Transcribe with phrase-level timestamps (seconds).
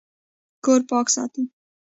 [0.63, 1.43] کور پاک ساتئ